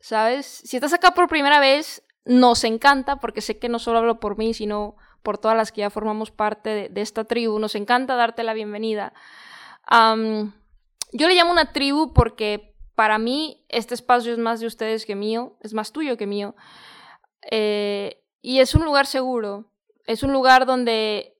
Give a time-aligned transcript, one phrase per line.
[0.00, 0.46] ¿Sabes?
[0.46, 4.38] Si estás acá por primera vez, nos encanta, porque sé que no solo hablo por
[4.38, 7.58] mí, sino por todas las que ya formamos parte de, esta tribu.
[7.58, 9.12] Nos encanta darte la bienvenida.
[9.90, 15.16] yo le llamo una tribu porque para mí este espacio es más de ustedes que
[15.16, 16.54] mío, es más tuyo que mío.
[17.50, 19.70] Eh, y es un lugar seguro,
[20.06, 21.36] es un lugar donde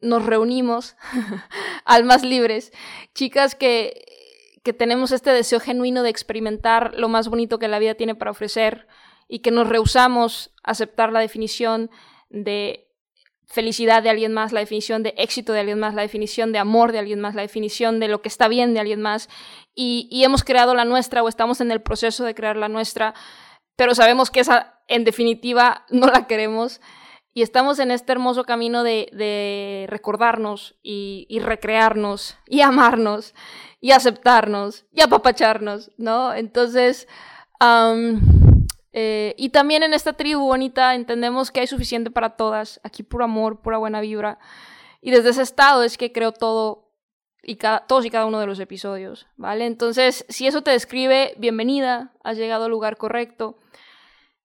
[0.00, 0.96] nos reunimos,
[1.84, 2.72] almas libres,
[3.14, 4.04] chicas que
[4.66, 8.32] que tenemos este deseo genuino de experimentar lo más bonito que la vida tiene para
[8.32, 8.88] ofrecer
[9.28, 11.88] y que nos rehusamos a aceptar la definición
[12.30, 12.88] de
[13.44, 16.90] felicidad de alguien más, la definición de éxito de alguien más, la definición de amor
[16.90, 19.28] de alguien más, la definición de lo que está bien de alguien más,
[19.72, 23.14] y, hemos creado la nuestra o estamos en el proceso de crear la nuestra,
[23.76, 26.80] pero sabemos que esa en definitiva no la queremos
[27.36, 33.34] y estamos en este hermoso camino de, recordarnos y, recrearnos y amarnos
[33.78, 36.32] y aceptarnos y apapacharnos, ¿no?
[36.32, 37.06] Entonces,
[38.94, 43.26] eh, y también en esta tribu bonita entendemos que hay suficiente para todas, aquí puro
[43.26, 44.38] amor, pura buena vibra.
[45.02, 46.90] Y desde ese estado es que creo todo
[47.42, 49.66] y cada, todos y cada uno de los episodios, ¿vale?
[49.66, 53.58] Entonces, si eso te describe, bienvenida, has llegado al lugar correcto.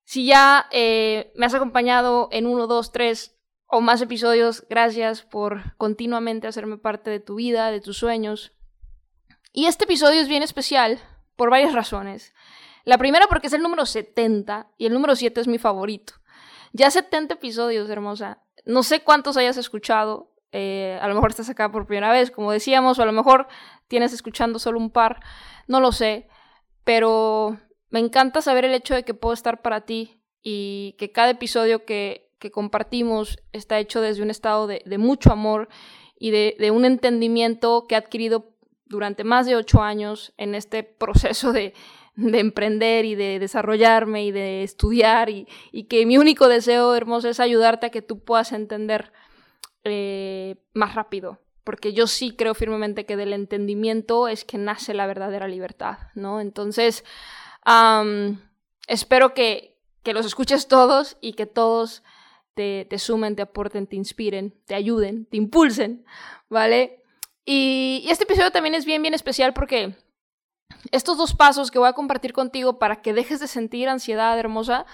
[0.04, 5.78] Si ya eh, me has acompañado en uno, dos, tres o más episodios, gracias por
[5.78, 8.54] continuamente hacerme parte de tu vida, de tus sueños.
[9.54, 11.00] Y este episodio es bien especial
[11.36, 12.34] por varias razones.
[12.84, 16.14] La primera porque es el número 70 y el número 7 es mi favorito.
[16.74, 18.42] Ya 70 episodios, hermosa.
[18.66, 20.32] No sé cuántos hayas escuchado.
[20.52, 23.48] Eh, a lo mejor estás acá por primera vez, como decíamos, o a lo mejor
[23.88, 25.22] tienes escuchando solo un par.
[25.68, 26.28] No lo sé.
[26.84, 27.58] Pero
[27.92, 31.86] me encanta saber el hecho de que puedo estar para ti y que cada episodio
[31.86, 35.70] que, que compartimos está hecho desde un estado de, mucho amor
[36.18, 41.52] y de, un entendimiento que he adquirido durante más de ocho años en este proceso
[41.52, 41.74] de,
[42.16, 47.30] de emprender y de desarrollarme y de estudiar y, y, que mi único deseo hermoso
[47.30, 49.12] es ayudarte a que tú puedas entender
[49.84, 51.40] eh, más rápido.
[51.64, 56.42] Porque yo sí creo firmemente que del entendimiento es que nace la verdadera libertad, ¿no?
[56.42, 57.04] Entonces,
[58.88, 62.04] espero que, que, los escuches todos y que todos
[62.54, 66.06] te, te, sumen, te aporten, te inspiren, te ayuden, te impulsen,
[66.50, 67.04] ¿vale?
[67.46, 69.96] Y, y este episodio también es bien, bien especial porque
[70.92, 74.86] estos dos pasos que voy a compartir contigo para que dejes de sentir ansiedad hermosa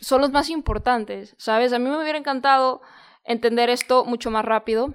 [0.00, 1.72] son los más importantes, ¿sabes?
[1.72, 2.82] A mí me hubiera encantado
[3.24, 4.94] entender esto mucho más rápido.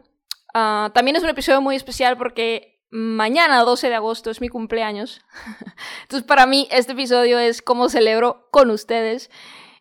[0.53, 5.21] Uh, también es un episodio muy especial porque mañana, 12 de agosto, es mi cumpleaños.
[6.03, 9.29] Entonces, para mí, este episodio es como celebro con ustedes.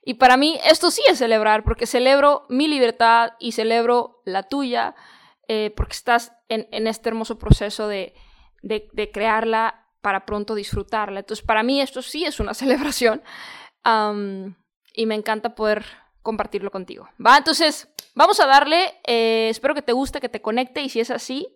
[0.05, 4.94] Y para mí, esto sí es celebrar, porque celebro mi libertad y celebro la tuya,
[5.49, 8.15] eh, porque estás en, este hermoso proceso de,
[9.12, 11.21] crearla para pronto disfrutarla.
[11.21, 13.23] Entonces, para mí, esto sí es una celebración.
[14.94, 15.84] Y me encanta poder
[16.23, 17.09] compartirlo contigo.
[17.19, 18.94] Entonces, vamos a darle.
[19.06, 20.83] Eh, espero que te guste, que te conecte.
[20.83, 21.56] Y si es así,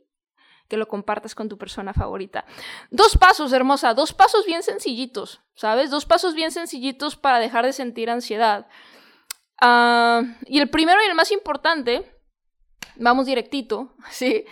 [0.71, 2.47] que lo compartas con tu persona favorita.
[2.91, 5.91] Dos pasos, hermosa, dos pasos bien sencillitos, ¿sabes?
[5.91, 8.69] Dos pasos bien sencillitos para dejar de sentir ansiedad.
[9.61, 12.17] Uh, y el primero y el más importante,
[12.95, 14.47] vamos directito, ¿sí?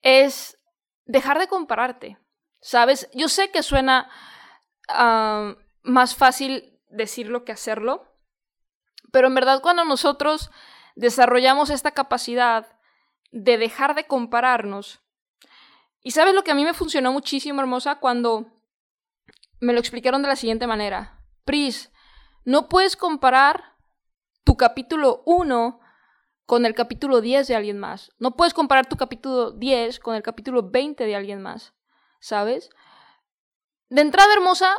[0.00, 0.58] Es
[1.04, 2.18] dejar de compararte,
[2.62, 3.10] ¿sabes?
[3.12, 4.10] Yo sé que suena
[4.88, 8.16] uh, más fácil decirlo que hacerlo,
[9.12, 10.50] pero en verdad cuando nosotros
[10.96, 12.66] desarrollamos esta capacidad
[13.32, 15.01] de dejar de compararnos,
[16.02, 18.46] y sabes lo que a mí me funcionó muchísimo, hermosa, cuando
[19.60, 21.24] me lo explicaron de la siguiente manera.
[21.44, 21.92] Pris,
[22.44, 23.76] no puedes comparar
[24.44, 25.80] tu capítulo 1
[26.46, 28.10] con el capítulo 10 de alguien más.
[28.18, 31.74] No puedes comparar tu capítulo 10 con el capítulo 20 de alguien más.
[32.20, 32.70] ¿Sabes?
[33.88, 34.74] De entrada, hermosa,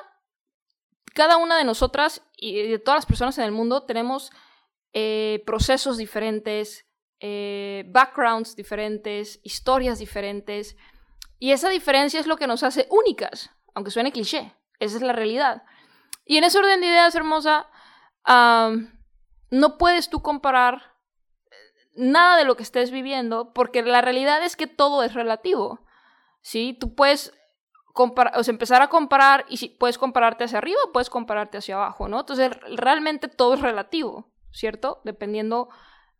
[1.14, 4.32] cada una de nosotras y de todas las personas en el mundo tenemos
[4.94, 6.86] eh, procesos diferentes,
[7.20, 10.76] eh, backgrounds diferentes, historias diferentes.
[11.44, 14.56] Y esa diferencia es lo que nos hace únicas, aunque suene cliché.
[14.80, 15.64] Esa es la realidad.
[16.24, 17.68] Y en ese orden de ideas, hermosa,
[19.50, 20.96] no puedes tú comparar
[21.96, 25.82] nada de lo que estés viviendo, porque la realidad es que todo es relativo.
[26.40, 26.78] ¿Sí?
[26.80, 27.34] Tú puedes
[27.92, 32.08] comparar, o empezar a comparar y si puedes compararte hacia arriba, puedes compararte hacia abajo,
[32.08, 32.22] ¿no?
[32.22, 35.02] Entonces, realmente todo es relativo, ¿cierto?
[35.04, 35.68] Dependiendo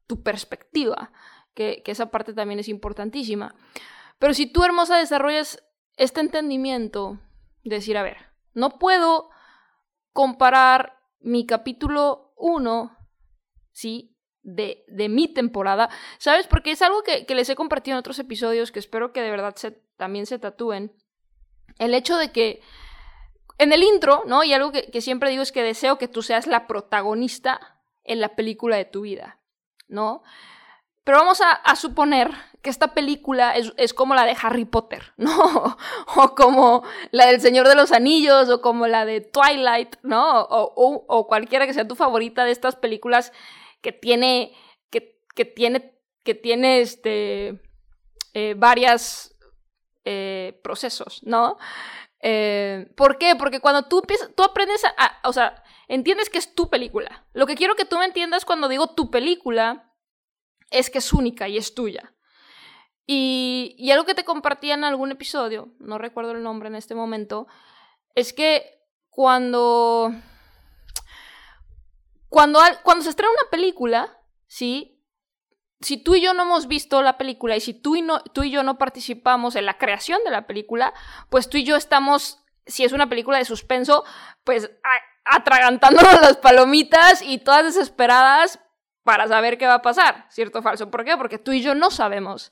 [0.06, 1.14] tu perspectiva,
[1.54, 3.56] que esa parte también es importantísima.
[4.20, 5.64] Pero si tú, hermosa, desarrollas
[5.98, 7.20] este entendimiento
[7.64, 8.18] de decir, a ver,
[8.54, 9.30] no puedo
[10.12, 12.98] comparar mi capítulo 1,
[13.72, 14.18] ¿sí?
[14.42, 16.48] De, de, mi temporada, ¿sabes?
[16.48, 19.32] Porque es algo que, que, les he compartido en otros episodios que espero que de
[19.32, 20.94] verdad se, también se tatúen.
[21.80, 22.62] El hecho de que
[23.58, 24.44] en el intro, ¿no?
[24.44, 28.20] Y algo que, que siempre digo es que deseo que tú seas la protagonista en
[28.20, 29.40] la película de tu vida.
[29.94, 30.24] ¿no?
[31.04, 35.78] Pero vamos a, suponer que esta película es, como la de Harry Potter, ¿no?
[36.16, 40.42] o como la del Señor de los Anillos, o como la de Twilight, ¿no?
[40.50, 43.34] O, cualquiera que sea tu favorita de estas películas
[43.82, 44.54] que tiene,
[44.90, 47.62] que, tiene, que tiene este,
[48.34, 49.36] eh, varias
[50.06, 51.58] eh, procesos, ¿no?
[52.22, 53.36] Eh, ¿Por qué?
[53.36, 54.02] Porque cuando tú,
[54.36, 57.26] tú aprendes a, o sea, entiendes que es tu película.
[57.34, 59.93] Lo que quiero que tú me entiendas cuando digo tu película
[60.74, 62.14] es que es única y es tuya.
[63.06, 67.48] Y, algo que te compartía en algún episodio, no recuerdo el nombre en este momento,
[68.16, 68.80] es que
[69.10, 70.12] cuando,
[72.30, 74.18] cuando, cuando se estrena una película,
[74.48, 75.02] ¿sí?
[75.82, 78.44] Si tú y yo no hemos visto la película y si tú y, no, tú
[78.44, 80.94] y yo no participamos en la creación de la película,
[81.30, 84.06] pues tú y yo estamos, si es una película de suspenso,
[84.46, 84.72] pues
[85.26, 88.60] atragantándonos las palomitas y todas desesperadas
[89.04, 90.90] para saber qué va a pasar, ¿cierto o falso?
[90.90, 91.18] ¿Por qué?
[91.18, 92.52] Porque tú y yo no sabemos.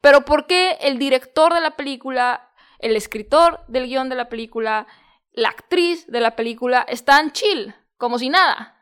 [0.00, 4.86] Pero ¿por qué el director de la película, el escritor del guion de la película,
[5.32, 8.76] la actriz de la película están chill, como si nada?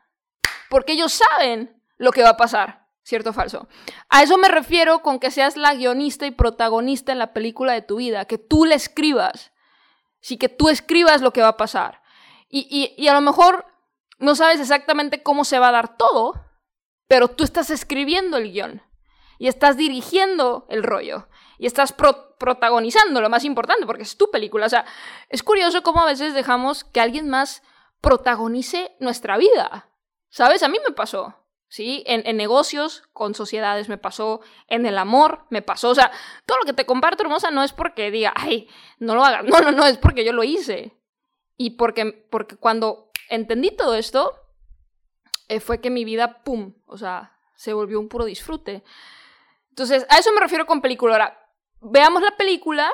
[0.69, 3.67] Porque ellos saben lo que va a pasar, ¿cierto o falso?
[4.09, 7.81] A eso me refiero con que seas la guionista y protagonista en la película de
[7.81, 9.53] tu vida, que tú le escribas,
[10.19, 12.01] sí, que tú escribas lo que va a pasar.
[12.49, 13.65] Y, a lo mejor
[14.17, 16.44] no sabes exactamente cómo se va a dar todo,
[17.07, 18.81] pero tú estás escribiendo el guion
[19.37, 24.65] y estás dirigiendo el rollo y estás protagonizando lo más importante porque es tu película.
[24.65, 24.85] O sea,
[25.29, 27.63] es curioso cómo a veces dejamos que alguien más
[28.01, 29.89] protagonice nuestra vida.
[30.29, 30.63] ¿Sabes?
[30.63, 31.35] A mí me pasó.
[31.67, 32.03] ¿Sí?
[32.05, 35.89] En, en, negocios, con sociedades me pasó, en el amor me pasó.
[35.89, 36.11] O sea,
[36.45, 38.69] todo lo que te comparto, hermosa, no es porque diga, ay,
[38.99, 39.43] no lo hagas.
[39.49, 40.95] No, no, no, es porque yo lo hice.
[41.57, 44.44] Y porque, porque cuando entendí todo esto,
[45.47, 46.73] eh, fue que mi vida, ¡pum!
[46.85, 48.83] O sea, se volvió un puro disfrute.
[49.69, 51.13] Entonces, a eso me refiero con película.
[51.13, 51.51] Ahora,
[51.81, 52.91] veamos la película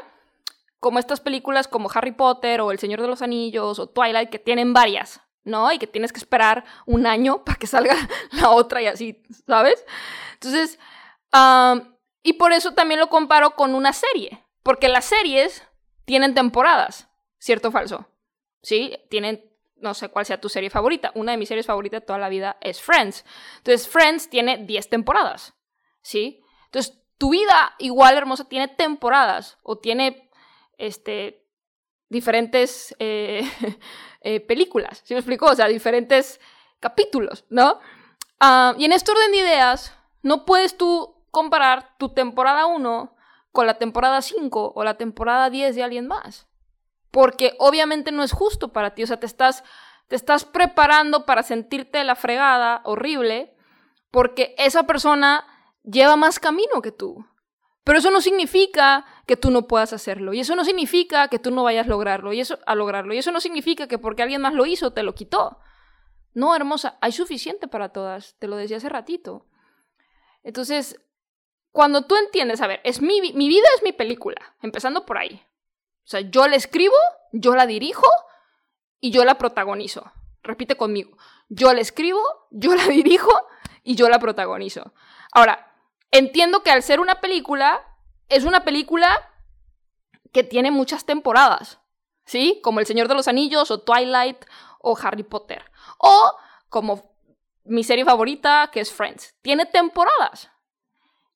[0.79, 4.39] como estas películas como Harry Potter o El Señor de los Anillos o Twilight, que
[4.39, 5.71] tienen varias, ¿no?
[5.71, 7.95] Y que tienes que esperar un año para que salga
[8.31, 9.85] la otra y así, ¿sabes?
[10.33, 10.79] Entonces,
[12.23, 15.63] y por eso también lo comparo con una serie, porque las series
[16.05, 17.07] tienen temporadas,
[17.37, 18.07] ¿cierto o falso?
[18.61, 18.97] ¿sí?
[19.09, 19.43] Tienen,
[19.81, 21.11] no sé cuál sea tu serie favorita.
[21.15, 23.25] Una de mis series favoritas de toda la vida es Friends.
[23.57, 25.53] Entonces, Friends tiene 10 temporadas,
[26.01, 26.43] ¿sí?
[26.65, 30.29] Entonces, tu vida igual hermosa tiene temporadas o tiene,
[30.77, 31.45] este,
[32.09, 33.49] diferentes eh,
[34.21, 35.45] eh, películas, ¿sí me explico?
[35.45, 36.39] O sea, diferentes
[36.79, 37.79] capítulos, ¿no?
[38.39, 43.15] Ah, y en este orden de ideas, no puedes tú comparar tu temporada 1
[43.51, 46.47] con la temporada 5 o la temporada 10 de alguien más
[47.11, 49.63] porque obviamente no es justo para ti, o sea, te estás,
[50.07, 53.53] te estás preparando para sentirte la fregada horrible,
[54.09, 55.45] porque esa persona
[55.83, 57.25] lleva más camino que tú.
[57.83, 61.51] Pero eso no significa que tú no puedas hacerlo, y eso no significa que tú
[61.51, 64.41] no vayas a lograrlo, y eso, a lograrlo, y eso no significa que porque alguien
[64.41, 65.59] más lo hizo, te lo quitó.
[66.33, 69.47] No, hermosa, hay suficiente para todas, te lo decía hace ratito.
[70.43, 71.01] Entonces,
[71.71, 75.41] cuando tú entiendes, a ver, es mi, mi vida es mi película, empezando por ahí.
[76.03, 76.95] O sea, yo la escribo,
[77.31, 78.07] yo la dirijo
[78.99, 80.11] y yo la protagonizo.
[80.43, 81.17] Repite conmigo.
[81.49, 83.31] Yo la escribo, yo la dirijo
[83.83, 84.93] y yo la protagonizo.
[85.31, 85.73] Ahora,
[86.11, 87.81] entiendo que al ser una película,
[88.29, 89.29] es una película
[90.31, 91.79] que tiene muchas temporadas.
[92.25, 92.59] ¿Sí?
[92.63, 94.45] Como El Señor de los Anillos o Twilight
[94.79, 95.69] o Harry Potter.
[95.97, 96.35] O
[96.69, 97.11] como
[97.65, 99.35] mi serie favorita, que es Friends.
[99.41, 100.49] Tiene temporadas.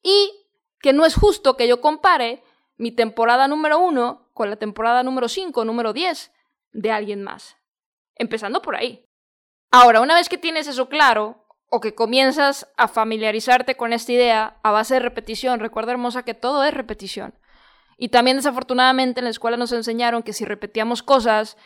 [0.01, 0.45] Y
[0.79, 2.43] que no es justo que yo compare
[2.77, 6.32] mi temporada número uno con la temporada número 5, número 10
[6.72, 7.58] de alguien más.
[8.15, 9.08] Empezando por ahí.
[9.72, 14.60] Ahora, una vez que tienes eso claro, o que comienzas a familiarizarte con esta idea
[14.63, 15.60] a base de repetición.
[15.60, 17.38] Recuerda, hermosa, que todo es repetición.
[17.98, 21.58] Y también desafortunadamente en la escuela nos enseñaron que si repetíamos cosas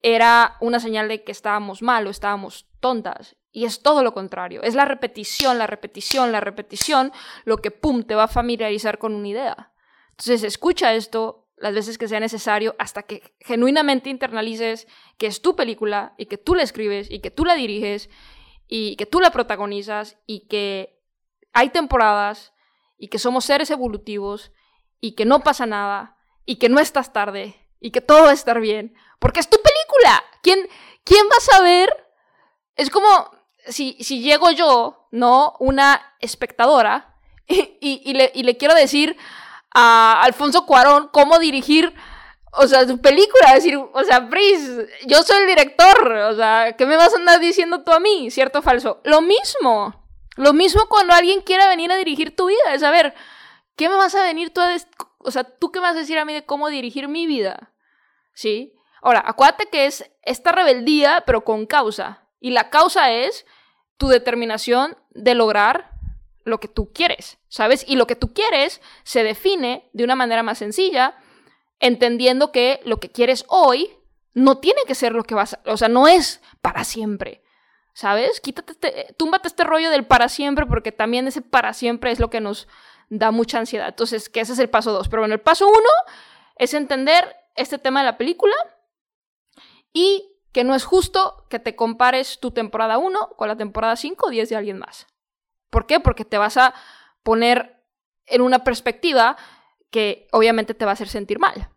[0.00, 3.36] era una señal de que estábamos mal o estábamos tontas.
[3.50, 4.62] Y es todo lo contrario.
[4.62, 7.12] Es la repetición, la repetición, la repetición
[7.44, 9.72] lo que, ¡pum!, te va a familiarizar con una idea.
[10.18, 15.54] Entonces, escucha esto las veces que sea necesario hasta que genuinamente internalices que es tu
[15.54, 18.10] película y que tú la escribes y que tú la diriges
[18.66, 21.00] y que tú la protagonizas y que
[21.52, 22.52] hay temporadas
[22.96, 24.52] y que somos seres evolutivos
[25.00, 28.34] y que no pasa nada y que no estás tarde y que todo va a
[28.34, 30.24] estar bien porque es tu película.
[30.42, 30.68] ¿Quién,
[31.04, 31.88] quién va a saber?
[32.74, 33.08] Es como
[33.66, 35.54] si, si llego yo, ¿no?
[35.60, 39.16] Una espectadora y, le, y le quiero decir
[39.74, 41.94] a Alfonso Cuarón cómo dirigir
[42.52, 44.70] o sea, su película, decir, o sea, Pris,
[45.06, 48.30] yo soy el director, o sea, ¿qué me vas a andar diciendo tú a mí?
[48.30, 49.00] ¿Cierto o falso?
[49.04, 53.14] Lo mismo, lo mismo cuando alguien quiera venir a dirigir tu vida, es a ver,
[53.76, 54.74] ¿qué me vas a venir tú a,
[55.18, 57.72] o sea, tú qué me vas a decir a mí de cómo dirigir mi vida?
[58.34, 58.74] ¿Sí?
[59.02, 63.46] Ahora, acuérdate que es esta rebeldía, pero con causa, y la causa es
[63.96, 65.92] tu determinación de lograr
[66.44, 67.84] lo que tú quieres, ¿sabes?
[67.88, 71.16] Y lo que tú quieres se define de una manera más sencilla,
[71.80, 73.90] entendiendo que lo que quieres hoy
[74.34, 77.42] no tiene que ser lo que vas a, o sea, no es para siempre.
[77.92, 78.40] ¿Sabes?
[78.40, 82.30] Quítate este, túmbate este rollo del para siempre porque también ese para siempre es lo
[82.30, 82.68] que nos
[83.08, 83.88] da mucha ansiedad.
[83.88, 85.08] Entonces, que ese es el paso dos.
[85.08, 85.90] Pero bueno, el paso uno
[86.54, 88.54] es entender este tema de la película
[89.92, 94.26] y que no es justo que te compares tu temporada 1 con la temporada 5
[94.26, 95.06] o 10 de alguien más.
[95.70, 95.98] ¿Por qué?
[95.98, 96.74] Porque te vas a
[97.28, 97.84] poner
[98.24, 99.36] en una perspectiva
[99.90, 101.68] que obviamente te va a hacer sentir mal,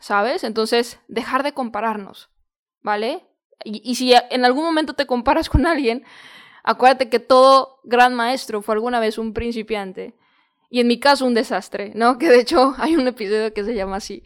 [0.00, 0.44] ¿sabes?
[0.44, 2.28] Entonces, dejar de compararnos,
[2.82, 3.26] ¿vale?
[3.64, 6.04] Y, si en algún momento te comparas con alguien,
[6.62, 10.14] acuérdate que todo gran maestro fue alguna vez un principiante.
[10.68, 12.18] Y en mi caso, un desastre, ¿no?
[12.18, 14.22] Que de hecho hay un episodio que se llama así.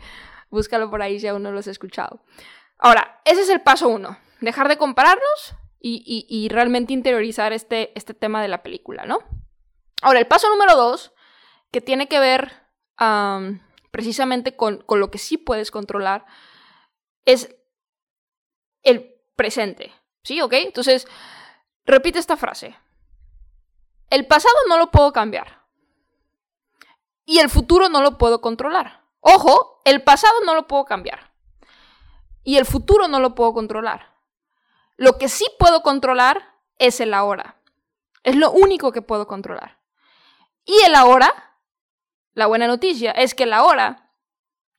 [0.51, 2.25] Búscalo por ahí si aún no lo has escuchado.
[2.77, 4.19] Ahora, ese es el paso uno.
[4.41, 9.21] Dejar de compararnos y, realmente interiorizar este, este tema de la película, ¿no?
[10.03, 11.13] Ahora, el paso número dos,
[11.71, 12.53] que tiene que ver
[13.91, 16.27] precisamente con, con lo que sí puedes controlar,
[17.25, 17.55] es
[18.83, 19.93] el presente.
[20.23, 20.41] ¿Sí?
[20.41, 20.53] ¿Ok?
[20.55, 21.09] Entonces,
[21.85, 22.77] repite esta frase.
[24.11, 25.63] El pasado no lo puedo cambiar.
[27.25, 29.03] Y el futuro no lo puedo controlar.
[29.21, 31.33] Ojo, el pasado no lo puedo cambiar.
[32.45, 34.15] Y el futuro no lo puedo controlar.
[34.97, 37.57] Lo que sí puedo controlar es el ahora.
[38.25, 39.79] Es lo único que puedo controlar.
[40.65, 41.59] Y el ahora,
[42.35, 44.11] la buena noticia es que el ahora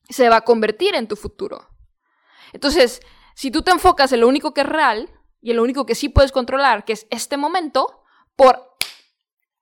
[0.09, 1.69] se va a convertir en tu futuro.
[2.51, 3.01] Entonces,
[3.35, 5.09] si tú te enfocas en lo único que es real
[5.41, 8.03] y en lo único que sí puedes controlar, que es este momento,
[8.35, 8.77] por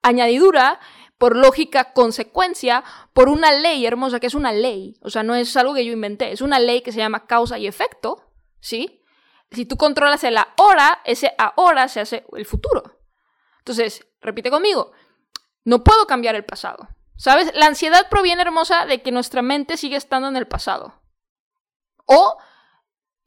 [0.02, 0.80] añadidura,
[1.18, 5.56] por lógica, consecuencia, por una ley hermosa, que es una ley, o sea, no es
[5.56, 9.04] algo que yo inventé, es una ley que se llama causa y efecto, ¿sí?
[9.52, 13.00] Si tú controlas el ahora, ese ahora se hace el futuro.
[13.60, 14.94] Entonces, repite conmigo,
[15.64, 16.88] no puedo cambiar el pasado.
[17.16, 17.52] ¿Sabes?
[17.54, 21.02] La ansiedad proviene, hermosa, de que nuestra mente sigue estando en el pasado.
[22.06, 22.38] O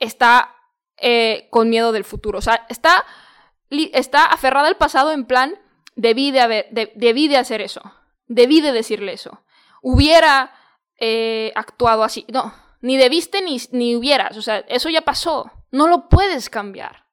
[0.00, 0.56] está
[0.96, 2.38] eh, con miedo del futuro.
[2.38, 3.04] O sea, está,
[3.70, 5.58] está aferrada al pasado en plan,
[5.94, 7.82] debí de, haber, debí de hacer eso.
[8.26, 9.44] Debí de decirle eso.
[9.80, 10.52] Hubiera
[10.98, 12.26] eh, actuado así.
[12.32, 14.36] No, ni debiste ni, ni hubieras.
[14.36, 15.52] O sea, eso ya pasó.
[15.70, 17.06] No lo puedes cambiar.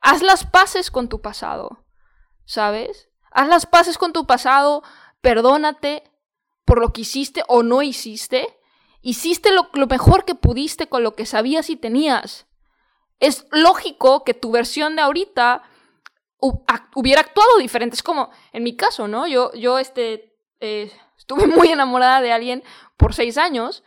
[0.00, 1.86] Haz las paces con tu pasado.
[2.44, 3.08] ¿Sabes?
[3.34, 4.82] Haz las paces con tu pasado.
[5.20, 6.04] Perdónate
[6.64, 8.58] por lo que hiciste o no hiciste
[9.02, 12.46] Hiciste lo, mejor que pudiste con lo que sabías y tenías.
[13.18, 15.62] Es lógico que tu versión de ahorita
[16.94, 17.96] hubiera actuado diferente.
[17.96, 19.26] Es como, en mi caso, ¿no?
[19.26, 22.62] Yo, yo este, eh, estuve muy enamorada de alguien
[22.96, 23.82] por seis años.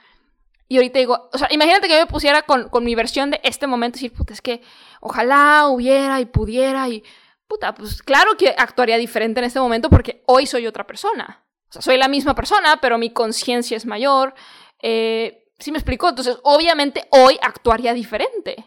[0.68, 3.40] Y ahorita digo, o sea, imagínate que yo me pusiera con, con mi versión de
[3.44, 4.62] este momento y decir, puta, es que
[5.00, 7.04] ojalá hubiera y pudiera y,
[7.48, 11.46] puta, pues claro que actuaría diferente en este momento porque hoy soy otra persona.
[11.70, 14.34] O sea, soy la misma persona, pero mi conciencia es mayor,
[14.82, 16.10] eh, ¿Sí me explicó?
[16.10, 18.66] Entonces, obviamente hoy actuaría diferente.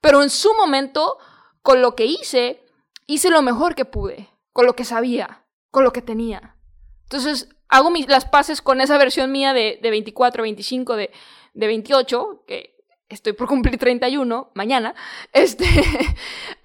[0.00, 1.18] Pero en su momento,
[1.62, 2.64] con lo que hice,
[3.06, 6.56] hice lo mejor que pude, con lo que sabía, con lo que tenía.
[7.02, 11.10] Entonces, hago mis, las paces con esa versión mía de, de 24, 25, de,
[11.52, 12.76] de 28, que
[13.08, 14.94] estoy por cumplir 31 mañana,
[15.32, 15.66] este,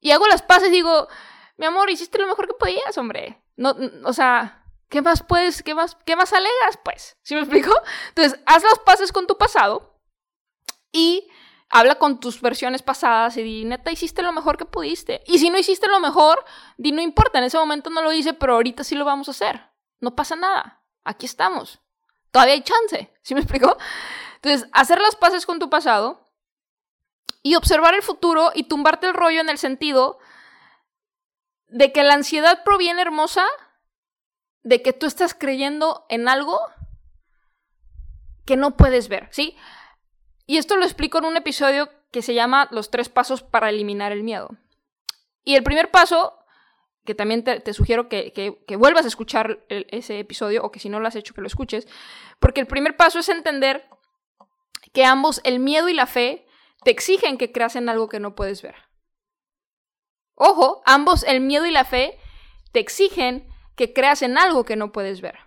[0.00, 1.08] y hago las paces y digo,
[1.56, 3.42] mi amor, hiciste lo mejor que podías, hombre.
[3.56, 3.74] No,
[4.04, 6.78] o sea, ¿Qué más puedes, qué más, qué más alegas?
[6.82, 7.72] Pues, ¿sí me explico?
[8.08, 10.00] Entonces, haz las paces con tu pasado
[10.92, 11.28] y
[11.68, 15.22] habla con tus versiones pasadas y di, neta, hiciste lo mejor que pudiste.
[15.26, 16.42] Y si no hiciste lo mejor,
[16.78, 19.32] di, no importa, en ese momento no lo hice, pero ahorita sí lo vamos a
[19.32, 19.60] hacer.
[20.00, 20.82] No pasa nada.
[21.04, 21.80] Aquí estamos.
[22.30, 23.12] Todavía hay chance.
[23.22, 23.76] ¿Sí me explico?
[24.36, 26.27] Entonces, hacer las paces con tu pasado
[27.42, 30.18] y observar el futuro y tumbarte el rollo en el sentido
[31.68, 33.44] de que la ansiedad proviene hermosa
[34.62, 36.60] de que tú estás creyendo en algo
[38.44, 39.56] que no puedes ver, ¿sí?
[40.46, 44.12] Y esto lo explico en un episodio que se llama Los tres pasos para eliminar
[44.12, 44.48] el miedo.
[45.44, 46.38] Y el primer paso,
[47.04, 51.08] que también te, sugiero que, vuelvas a escuchar ese episodio, o que si no lo
[51.08, 51.86] has hecho, que lo escuches,
[52.38, 53.86] porque el primer paso es entender
[54.94, 56.46] que ambos, el miedo y la fe,
[56.88, 58.74] te exigen que creas en algo que no puedes ver.
[60.34, 62.18] Ojo, ambos, el miedo y la fe,
[62.72, 65.38] te exigen que creas en algo que no puedes ver.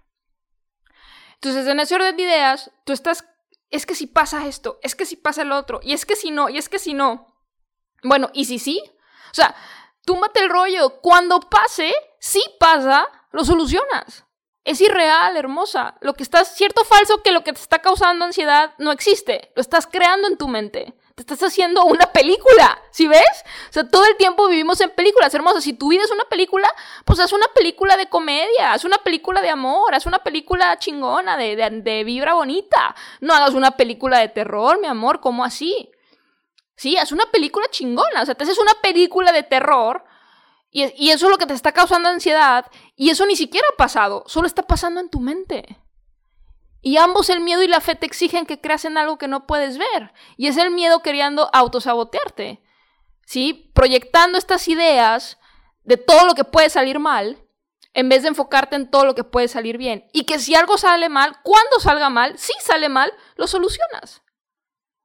[1.33, 3.25] Entonces, en ese orden de ideas, tú estás
[3.71, 6.29] es que si pasa esto, es que si pasa el otro, y es que si
[6.29, 7.25] no, y es que si no.
[8.03, 8.79] Bueno, ¿y si sí?
[9.31, 9.55] O sea,
[10.05, 11.01] túmbate el rollo.
[11.01, 14.25] Cuando pase, si pasa, lo solucionas.
[14.63, 15.97] Es irreal, hermosa.
[16.01, 19.51] Lo que estás, cierto o falso, que lo que te está causando ansiedad no existe.
[19.55, 20.93] Lo estás creando en tu mente.
[21.15, 23.43] Te estás haciendo una película, ¿sí ves?
[23.69, 25.63] O sea, todo el tiempo vivimos en películas hermosas.
[25.63, 26.69] Si tu vida es una película,
[27.05, 31.35] pues haz una película de comedia, haz una película de amor, haz una película chingona,
[31.37, 32.95] de, de, vibra bonita.
[33.19, 35.91] No hagas una película de terror, mi amor, ¿cómo así?
[36.75, 38.21] Sí, haz una película chingona.
[38.21, 40.03] O sea, te haces una película de terror
[40.71, 42.65] y, y eso es lo que te está causando ansiedad
[42.95, 45.80] y eso ni siquiera ha pasado, solo está pasando en tu mente.
[46.81, 49.45] Y ambos el miedo y la fe te exigen que creas en algo que no
[49.45, 50.13] puedes ver.
[50.35, 52.63] Y es el miedo queriendo autosabotearte.
[53.25, 53.71] ¿Sí?
[53.73, 55.37] Proyectando estas ideas
[55.83, 57.45] de todo lo que puede salir mal,
[57.93, 60.07] en vez de enfocarte en todo lo que puede salir bien.
[60.11, 64.23] Y que si algo sale mal, cuando salga mal, si sale mal, lo solucionas.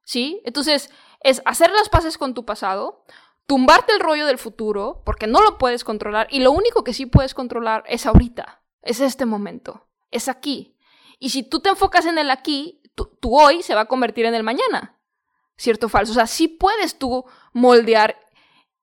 [0.03, 0.41] ¿Sí?
[0.45, 0.89] Entonces,
[1.21, 3.03] es hacer las paces con tu pasado,
[3.45, 7.05] tumbarte el rollo del futuro, porque no lo puedes controlar, y lo único que sí
[7.05, 10.76] puedes controlar es ahorita, es este momento, es aquí,
[11.19, 14.35] y si tú te enfocas en el aquí, tu, hoy se va a convertir en
[14.35, 14.99] el mañana.
[15.55, 16.11] ¿Cierto o falso?
[16.11, 18.19] O sea, sí puedes tú moldear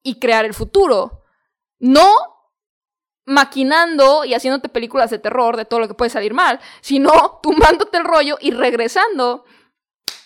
[0.03, 1.23] y crear el futuro.
[1.79, 2.09] No
[3.27, 7.99] maquinando y haciéndote películas de terror de todo lo que puede salir mal, sino tumbándote
[7.99, 9.45] el rollo y regresando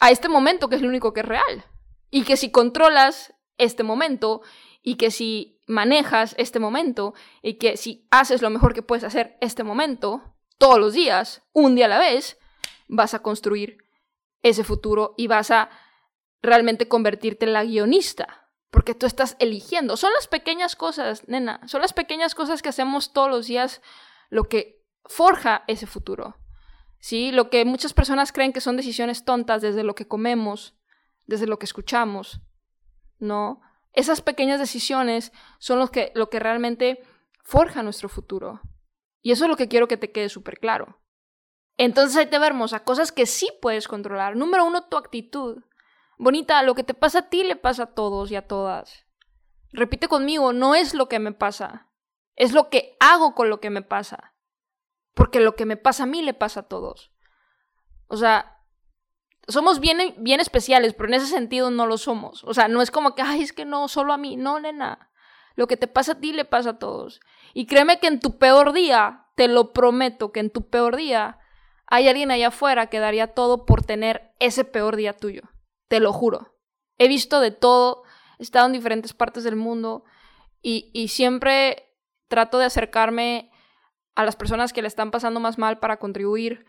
[0.00, 1.64] a este momento que es lo único que es real.
[2.10, 4.40] Y que si controlas este momento
[4.82, 9.36] y que si manejas este momento y que si haces lo mejor que puedes hacer
[9.40, 12.38] este momento, todos los días, un día a la vez,
[12.88, 13.78] vas a construir
[14.42, 15.70] ese futuro y vas a
[16.42, 18.48] realmente convertirte en la guionista.
[18.70, 19.96] Porque tú estás eligiendo.
[19.96, 21.60] Son las pequeñas cosas, nena.
[21.66, 23.80] Son las pequeñas cosas que hacemos todos los días
[24.28, 26.36] lo que forja ese futuro.
[26.98, 27.32] ¿Sí?
[27.32, 30.74] Lo que muchas personas creen que son decisiones tontas desde lo que comemos,
[31.26, 32.42] desde lo que escuchamos.
[33.18, 33.62] No.
[33.94, 37.02] Esas pequeñas decisiones son los que, lo que realmente
[37.42, 38.60] forja nuestro futuro.
[39.20, 41.00] Y eso es lo que quiero que te quede súper claro.
[41.76, 44.36] Entonces ahí te va hermosa, cosas que sí puedes controlar.
[44.36, 45.62] Número uno, tu actitud.
[46.18, 49.06] Bonita, lo que te pasa a ti le pasa a todos y a todas.
[49.72, 51.88] Repite conmigo, no es lo que me pasa,
[52.34, 54.34] es lo que hago con lo que me pasa.
[55.14, 57.12] Porque lo que me pasa a mí le pasa a todos.
[58.08, 58.62] O sea,
[59.46, 62.44] somos bien, bien especiales, pero en ese sentido no lo somos.
[62.44, 64.36] O sea, no es como que, ay, es que no, solo a mí.
[64.36, 65.07] No, nena.
[65.58, 67.18] Lo que te pasa a ti le pasa a todos.
[67.52, 71.40] Y créeme que en tu peor día, te lo prometo, que en tu peor día
[71.88, 75.42] hay alguien allá afuera que daría todo por tener ese peor día tuyo.
[75.88, 76.54] Te lo juro.
[76.96, 78.04] He visto de todo,
[78.38, 80.04] he estado en diferentes partes del mundo
[80.62, 81.92] y, y siempre
[82.28, 83.50] trato de acercarme
[84.14, 86.66] a las personas que le están pasando más mal para contribuir.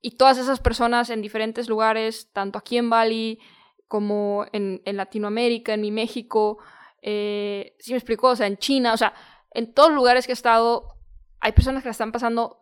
[0.00, 3.40] Y todas esas personas en diferentes lugares, tanto aquí en Bali
[3.88, 6.58] como en, en Latinoamérica, en mi México,
[7.02, 9.14] eh, si me explico, o sea, en China, o sea,
[9.52, 10.96] en todos los lugares que he estado,
[11.40, 12.60] hay personas que la están pasando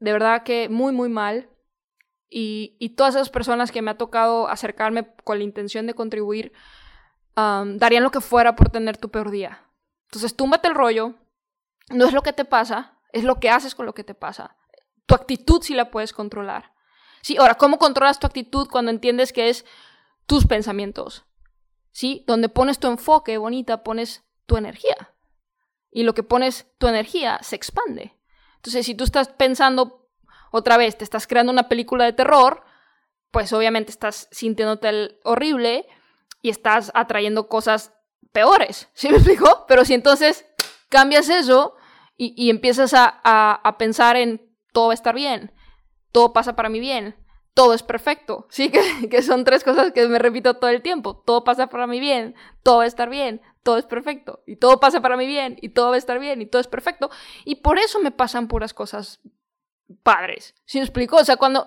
[0.00, 1.50] de verdad que muy, muy mal.
[2.30, 6.52] Y, y todas esas personas que me ha tocado acercarme con la intención de contribuir,
[7.34, 9.62] darían lo que fuera por tener tu peor día.
[10.06, 11.14] Entonces, túmbate el rollo.
[11.90, 14.56] No es lo que te pasa, es lo que haces con lo que te pasa.
[15.06, 16.72] Tu actitud sí la puedes controlar.
[17.22, 19.64] Sí, ahora, ¿cómo controlas tu actitud cuando entiendes que es
[20.26, 21.24] tus pensamientos?
[21.92, 22.24] ¿Sí?
[22.26, 25.14] Donde pones tu enfoque, bonita, pones tu energía.
[25.90, 28.16] Y lo que pones tu energía se expande.
[28.56, 30.10] Entonces, si tú estás pensando
[30.50, 32.62] otra vez, te estás creando una película de terror,
[33.30, 35.86] pues obviamente estás sintiéndote horrible
[36.42, 37.92] y estás atrayendo cosas
[38.32, 38.88] peores.
[38.94, 39.64] ¿Sí me explico?
[39.68, 40.46] Pero si entonces
[40.88, 41.74] cambias eso
[42.16, 45.52] y, empiezas a, a pensar en todo va a estar bien,
[46.10, 47.16] todo pasa para mi bien,
[47.54, 48.46] todo es perfecto.
[48.50, 51.16] Sí, que, son tres cosas que me repito todo el tiempo.
[51.24, 54.42] Todo pasa para mi bien, todo va a estar bien, todo es perfecto.
[54.46, 56.68] Y todo pasa para mi bien, y todo va a estar bien, y todo es
[56.68, 57.10] perfecto.
[57.44, 59.20] Y por eso me pasan puras cosas
[60.02, 60.54] padres.
[60.64, 61.16] ¿Sí me explico?
[61.16, 61.66] O sea, cuando.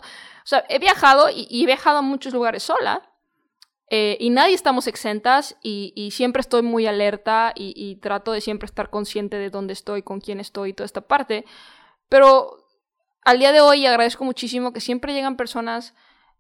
[0.70, 3.08] He viajado y, he viajado a muchos lugares sola.
[3.94, 8.40] Eh, y nadie estamos exentas y, y siempre estoy muy alerta y, y, trato de
[8.40, 11.44] siempre estar consciente de dónde estoy, con quién estoy y toda esta parte.
[12.08, 12.62] Pero
[13.24, 15.94] al día de hoy agradezco muchísimo que siempre llegan personas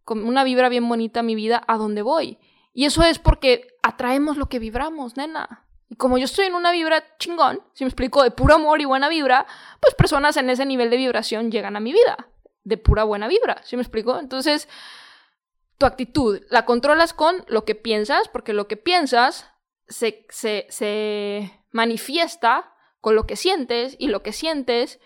[0.04, 2.40] con una vibra bien bonita a mi vida a donde voy.
[2.74, 5.66] Y eso es porque atraemos lo que vibramos, nena.
[5.90, 8.86] Y como yo estoy en una vibra chingón, si me explico, de puro amor y
[8.86, 9.46] buena vibra,
[9.80, 12.30] pues personas en ese nivel de vibración llegan a mi vida,
[12.64, 14.18] de pura buena vibra, si me explico?
[14.18, 14.70] Entonces,
[15.78, 19.48] tu actitud la controlas con lo que piensas, porque lo que piensas
[19.88, 25.00] se, se, se manifiesta con lo que sientes y lo que sientes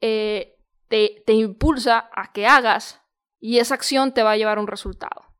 [0.00, 0.53] eh,
[0.88, 3.00] te, impulsa a que hagas
[3.40, 5.34] y esa acción te va a llevar a un resultado.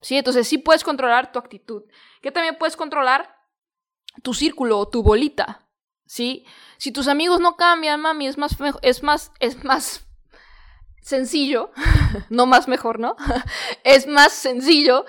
[0.00, 0.16] ¿Sí?
[0.16, 1.84] Entonces sí puedes controlar tu actitud.
[2.20, 3.36] Que también puedes controlar
[4.22, 5.68] tu círculo o tu bolita.
[6.06, 6.44] ¿Sí?
[6.78, 10.06] Si tus amigos no cambian, mami, es más, es más, es más
[11.00, 11.70] sencillo,
[12.30, 13.16] no más mejor, ¿no?
[13.84, 15.04] es más sencillo,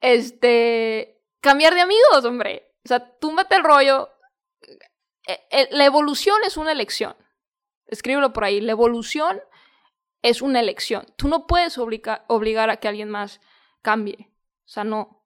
[0.00, 2.74] este, cambiar de amigos, hombre.
[2.84, 4.10] O sea, túmbate el rollo.
[5.26, 7.14] Eh, eh, la evolución es una elección
[7.86, 9.40] escríbelo por ahí, la evolución
[10.22, 11.06] es una elección.
[11.16, 13.40] Tú no puedes obligar a que alguien más
[13.82, 14.30] cambie.
[14.64, 15.24] O sea, no.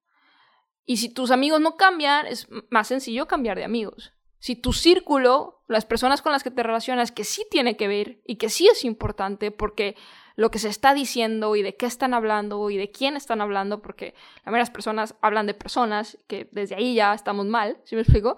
[0.85, 4.13] Y si tus amigos no cambian, es más sencillo cambiar de amigos.
[4.39, 8.21] Si tu círculo, las personas con las que te relacionas, que sí tiene que ver
[8.25, 9.97] y que sí es importante porque
[10.37, 13.83] lo que se está diciendo y de qué están hablando y de quién están hablando,
[13.83, 14.15] porque
[14.45, 18.37] la mayoría personas hablan de personas, que desde ahí ya estamos mal, ¿sí me explico?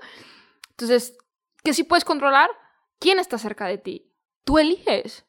[0.70, 1.18] Entonces,
[1.64, 2.50] ¿qué sí puedes controlar?
[3.00, 4.07] ¿Quién está cerca de ti?
[4.48, 5.26] Tú eliges.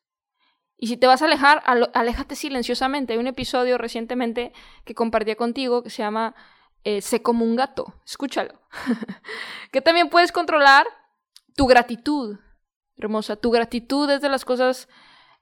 [0.78, 3.12] Y si te vas a alejar, aléjate silenciosamente.
[3.12, 4.54] Hay un episodio recientemente
[4.86, 6.36] que compartía contigo que se llama
[6.86, 7.96] eh, Sé como un gato.
[8.06, 8.62] Escúchalo.
[9.74, 10.88] que también puedes controlar
[11.58, 12.40] tu gratitud.
[12.96, 14.88] Hermosa, tu gratitud es de las cosas...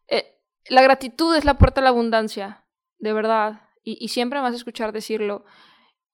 [0.08, 2.66] Eh, la gratitud es la puerta a la abundancia,
[2.98, 3.62] de verdad.
[3.84, 5.46] Y, siempre me vas a escuchar decirlo.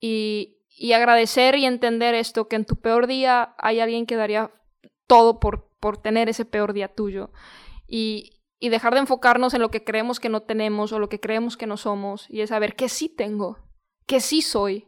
[0.02, 4.52] Y, y agradecer y entender esto, que en tu peor día hay alguien que daría
[5.08, 7.34] todo por por tener ese peor día tuyo.
[7.86, 11.19] Y, y dejar de enfocarnos en lo que creemos que no tenemos o lo que
[11.19, 12.26] creemos que no somos.
[12.30, 13.58] Y es saber que sí tengo,
[14.06, 14.88] que sí soy.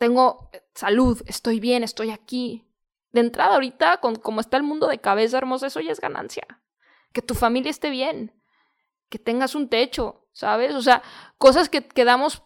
[0.00, 2.66] Tengo salud, estoy bien, estoy aquí.
[3.12, 6.60] De entrada ahorita, con como está el mundo de cabeza hermosa, eso ya es ganancia.
[7.12, 8.34] Que tu familia esté bien,
[9.08, 10.74] que tengas un techo, ¿sabes?
[10.74, 11.04] O sea,
[11.38, 12.42] cosas que, que damos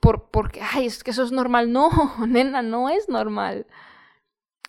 [0.00, 1.72] por, porque, ay, es que eso es normal.
[1.72, 3.68] No, nena, no es normal.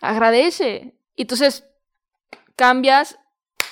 [0.00, 0.94] Agradece.
[1.16, 1.71] Y entonces,
[2.56, 3.18] cambias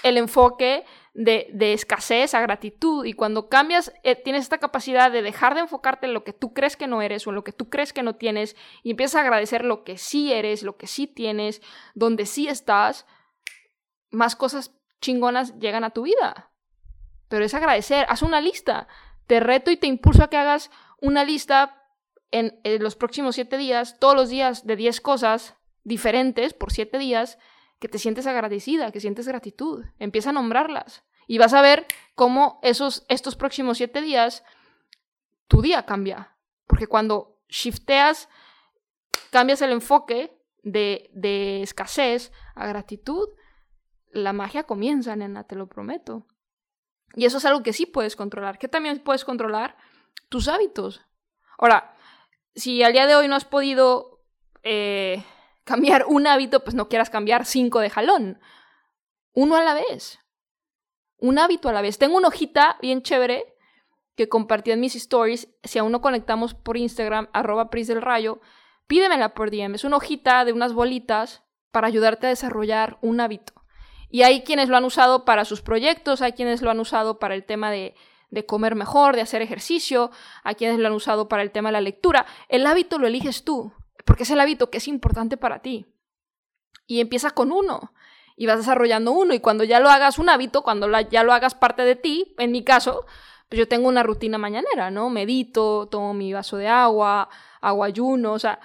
[0.03, 3.05] el enfoque de, escasez a gratitud.
[3.05, 6.53] Y cuando cambias, eh, tienes esta capacidad de dejar de enfocarte en lo que tú
[6.53, 9.17] crees que no eres o en lo que tú crees que no tienes y empiezas
[9.17, 11.63] a agradecer lo que sí eres, lo que sí tienes,
[11.95, 13.07] donde sí estás,
[14.11, 16.51] más cosas chingonas llegan a tu vida.
[17.29, 18.89] Pero es agradecer, haz una lista.
[19.27, 21.77] Te reto y te impulso a que hagas una lista
[22.33, 26.99] en, en los próximos siete días, todos los días de diez cosas diferentes por siete
[26.99, 27.39] días
[27.81, 29.85] que te sientes agradecida, que sientes gratitud.
[29.99, 31.03] Empieza a nombrarlas.
[31.27, 34.45] Y vas a ver cómo esos, estos próximos siete días,
[35.49, 36.37] tu día cambia.
[36.67, 38.29] Porque cuando shifteas,
[39.31, 43.29] cambias el enfoque de, de escasez a gratitud,
[44.13, 46.27] la magia comienza, nena, te lo prometo.
[47.15, 48.59] Y eso es algo que sí puedes controlar.
[48.59, 49.77] ¿Qué también puedes controlar?
[50.29, 51.01] Tus hábitos.
[51.59, 51.97] Ahora,
[52.55, 54.21] si al día de hoy no has podido
[54.63, 55.25] eh,
[55.71, 58.41] cambiar un hábito, pues no quieras cambiar cinco de jalón.
[59.35, 60.19] Uno a la vez.
[61.17, 61.97] Un hábito a la vez.
[61.97, 63.55] Tengo una hojita bien chévere
[64.17, 65.49] que compartí en mis stories.
[65.63, 68.41] Si aún no conectamos por Instagram, arroba Pris del Rayo,
[68.89, 69.77] pídemela por DM.
[69.77, 73.53] Es una hojita de unas bolitas para ayudarte a desarrollar un hábito.
[74.09, 77.37] Y hay quienes lo han usado para sus proyectos, hay quienes lo han usado para
[77.37, 77.95] el tema de,
[78.31, 80.11] de comer mejor, de hacer ejercicio,
[80.43, 82.27] hay quienes lo han usado para el tema de la lectura.
[82.49, 83.73] El hábito lo eliges tú
[84.05, 85.87] porque es el hábito que es importante para ti.
[86.87, 87.93] Y empieza con uno
[88.37, 91.55] y vas desarrollando uno y cuando ya lo hagas un hábito, cuando ya lo hagas
[91.55, 93.05] parte de ti, en mi caso,
[93.49, 95.11] pues yo tengo una rutina mañanera, ¿no?
[95.11, 97.29] Medito, tomo mi vaso de agua,
[97.61, 98.61] hago ayuno, o sea,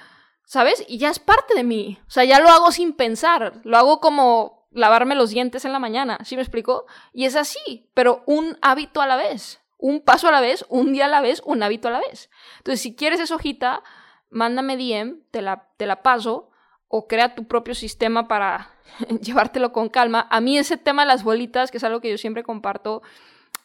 [0.46, 0.86] ¿sabes?
[0.88, 4.00] Y ya es parte de mí, o sea, ya lo hago sin pensar, lo hago
[4.00, 6.86] como lavarme los dientes en la mañana, ¿sí me explico?
[7.14, 10.94] Y es así, pero un hábito a la vez, un paso a la vez, un
[10.94, 12.30] día a la vez, un hábito a la vez.
[12.58, 13.84] Entonces, si quieres esa hojita,
[14.30, 16.52] mándame DM, te la, te la paso,
[16.88, 18.72] o crea tu propio sistema para
[19.22, 20.28] llevártelo con calma.
[20.30, 23.02] A mí ese tema de las bolitas, que es algo que yo siempre comparto,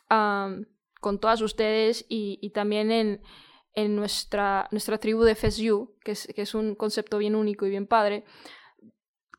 [0.08, 3.22] con todas ustedes y, también en,
[3.74, 7.70] en, nuestra, nuestra tribu de FSU, que es, que es un concepto bien único y
[7.70, 8.24] bien padre,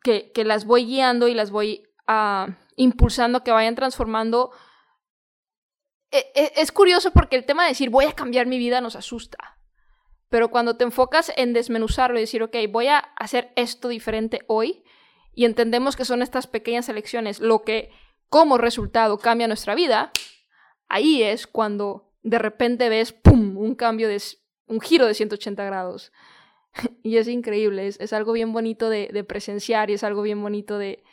[0.01, 4.51] que, que las voy guiando y las voy uh, impulsando que vayan transformando.
[6.09, 8.95] E, e, es curioso porque el tema de decir voy a cambiar mi vida nos
[8.95, 9.57] asusta.
[10.31, 14.81] Pero cuando te enfocas en desmenuzarlo y decir, ok, voy a hacer esto diferente hoy,
[15.35, 17.91] y entendemos que son estas pequeñas elecciones lo que
[18.29, 20.13] como resultado cambia nuestra vida,
[20.87, 24.21] ahí es cuando de repente ves, ¡pum!, un cambio de
[24.67, 26.13] un giro de 180 grados.
[27.03, 31.03] y es increíble, es, algo bien bonito de, presenciar y es algo bien bonito de,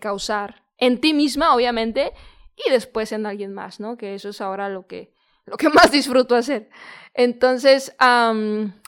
[0.00, 2.12] causar en ti misma, obviamente,
[2.56, 3.96] y después en alguien más, ¿no?
[3.96, 5.13] Que eso es ahora lo que,
[5.46, 6.68] lo que más disfruto hacer.
[7.14, 7.94] Entonces,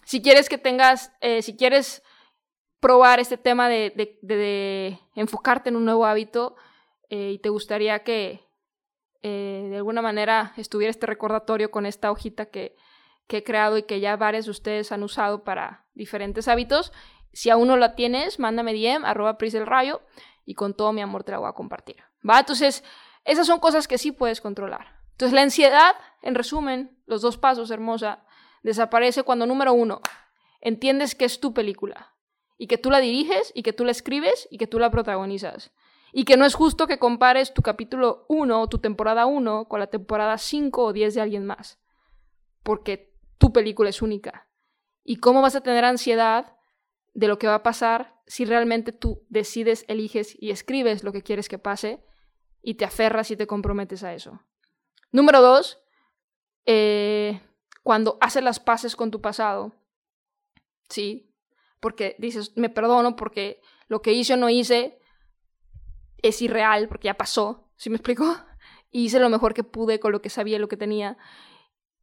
[0.04, 2.02] si quieres que tengas, eh, si quieres
[2.80, 6.56] probar este tema de, enfocarte en un nuevo hábito
[7.08, 8.46] eh, y te gustaría que
[9.22, 12.76] eh, de alguna manera estuviera este recordatorio con esta hojita que,
[13.28, 16.92] he creado y que ya varios de ustedes han usado para diferentes hábitos,
[17.32, 20.00] si aún no la tienes, mándame DM, arroba Prisel Rayo,
[20.44, 21.96] y con todo mi amor te la voy a compartir.
[22.28, 22.38] ¿Va?
[22.38, 22.84] Entonces,
[23.24, 24.96] esas son cosas que sí puedes controlar.
[25.16, 28.26] Entonces, la ansiedad, en resumen, los dos pasos, hermosa,
[28.62, 30.02] desaparece cuando, número uno,
[30.60, 32.12] entiendes que es tu película
[32.58, 35.72] y que tú la diriges y que tú la escribes y que tú la protagonizas.
[36.12, 39.80] Y que no es justo que compares tu capítulo 1 o tu temporada 1 con
[39.80, 41.78] la temporada 5 o 10 de alguien más.
[42.62, 44.50] Porque tu película es única.
[45.02, 46.58] ¿Y cómo vas a tener ansiedad
[47.14, 51.22] de lo que va a pasar si realmente tú decides, eliges y escribes lo que
[51.22, 52.04] quieres que pase
[52.60, 54.42] y te aferras y te comprometes a eso?
[55.12, 55.78] Número dos,
[56.64, 57.40] eh,
[57.82, 59.72] cuando haces las paces con tu pasado,
[60.88, 61.26] ¿sí?
[61.80, 64.98] porque dices, me perdono porque lo que hice o no hice
[66.22, 68.36] es irreal, porque ya pasó, ¿sí me explico?
[68.90, 71.16] Y hice lo mejor que pude con lo que sabía y lo que tenía.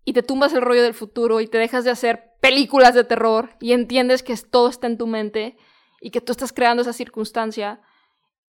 [0.05, 3.55] Y te tumbas el rollo del futuro y te dejas de hacer películas de terror
[3.59, 5.57] y entiendes que todo está en tu mente
[6.01, 7.81] y que tú estás creando esa circunstancia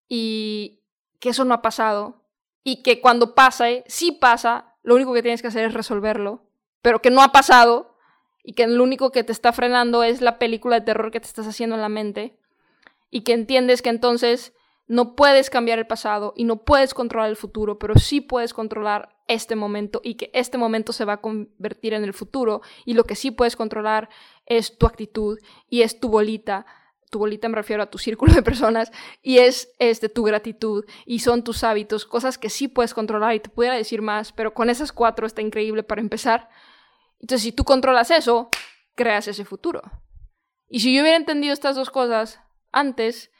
[0.08, 0.82] y
[1.20, 2.23] que eso no ha pasado
[2.64, 6.42] y que cuando pase, sí pasa, lo único que tienes que hacer es resolverlo,
[6.82, 7.94] pero que no ha pasado
[8.42, 11.26] y que lo único que te está frenando es la película de terror que te
[11.26, 12.36] estás haciendo en la mente
[13.10, 14.54] y que entiendes que entonces
[14.86, 19.16] no puedes cambiar el pasado y no puedes controlar el futuro, pero sí puedes controlar
[19.28, 23.04] este momento y que este momento se va a convertir en el futuro y lo
[23.04, 24.10] que sí puedes controlar
[24.46, 25.38] es tu actitud
[25.70, 26.66] y es tu bolita.
[27.10, 31.20] Tu bolita me refiero a tu círculo de personas y es este, tu gratitud y
[31.20, 34.70] son tus hábitos, cosas que sí puedes controlar y te pudiera decir más, pero con
[34.70, 36.48] esas cuatro está increíble para empezar.
[37.20, 38.48] Entonces, si tú controlas eso,
[38.94, 39.82] creas ese futuro.
[40.68, 42.40] Y si yo hubiera entendido estas dos cosas
[42.72, 43.30] antes,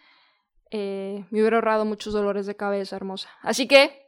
[0.71, 3.29] eh, me hubiera ahorrado muchos dolores de cabeza, hermosa.
[3.43, 4.05] Así que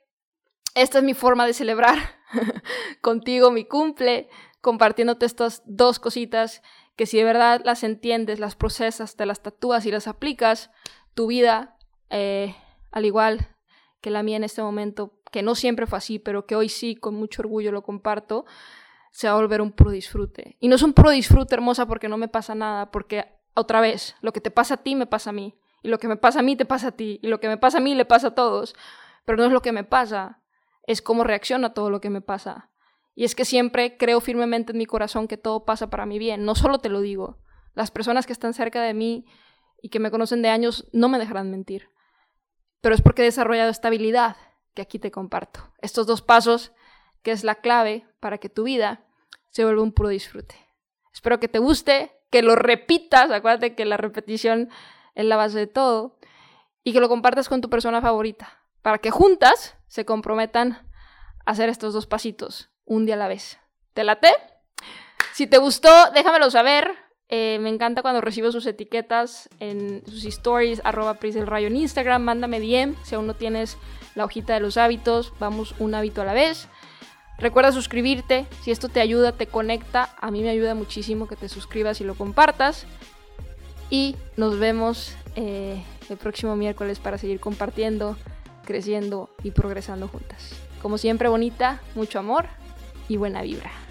[0.75, 1.99] esta es mi forma de celebrar
[3.01, 4.29] contigo mi cumple,
[4.61, 6.63] compartiéndote estas dos cositas
[6.97, 10.71] que si de verdad las entiendes, las procesas, te las tatúas y las aplicas,
[11.15, 11.77] tu vida,
[12.11, 12.55] eh,
[12.91, 13.49] al igual
[14.01, 16.97] que la mía en este momento, que no siempre fue así, pero que hoy sí,
[16.97, 18.47] con mucho orgullo lo comparto,
[19.11, 20.57] se va a volver un puro disfrute.
[20.61, 24.15] Y no es un puro disfrute hermosa porque no me pasa nada, porque otra vez,
[24.21, 26.41] lo que te pasa a ti me pasa a mí, y lo que me pasa
[26.41, 28.29] a mí te pasa a ti, y lo que me pasa a mí le pasa
[28.29, 28.75] a todos,
[29.25, 30.41] pero no es lo que me pasa,
[30.87, 32.71] es cómo reacciona a todo lo que me pasa.
[33.17, 36.45] Y es que siempre creo firmemente en mi corazón que todo pasa para mi bien,
[36.45, 37.39] no solo te lo digo,
[37.75, 39.27] las personas que están cerca de mí
[39.83, 41.89] y que me conocen de años no me dejarán mentir,
[42.83, 44.37] pero es porque he desarrollado esta habilidad
[44.75, 45.73] que aquí te comparto.
[45.81, 46.73] Estos dos pasos,
[47.23, 49.07] que es la clave para que tu vida
[49.51, 50.55] se vuelve un puro disfrute.
[51.13, 54.69] Espero que te guste, que lo repitas, acuérdate que la repetición
[55.15, 56.19] es la base de todo,
[56.85, 60.87] y que lo compartas con tu persona favorita, para que juntas se comprometan
[61.47, 63.59] a hacer estos dos pasitos, un día a la vez.
[63.93, 64.29] ¿Te late?
[65.35, 66.91] Si te gustó, déjamelo saber.
[67.29, 72.23] Eh, me encanta cuando recibo sus etiquetas en sus stories, arroba Prisel Rayo en Instagram.
[72.23, 73.77] Mándame DM si aún no tienes
[74.15, 75.33] la hojita de los hábitos.
[75.39, 76.69] Vamos un hábito a la vez.
[77.39, 81.51] Recuerda suscribirte, si esto te ayuda, te conecta, a mí me ayuda muchísimo que te
[81.51, 82.87] suscribas y lo compartas.
[83.91, 88.17] Y nos vemos eh, el próximo miércoles para seguir compartiendo,
[88.65, 90.55] creciendo y progresando juntas.
[90.81, 92.47] Como siempre, bonita, mucho amor
[93.09, 93.86] y buena vibra.